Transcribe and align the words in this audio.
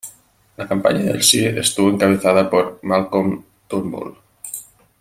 La 0.57 0.67
campaña 0.67 1.01
del 1.03 1.21
"sí" 1.21 1.45
estuvo 1.45 1.91
encabezada 1.91 2.49
por 2.49 2.79
Malcolm 2.81 3.43
Turnbull. 3.67 4.17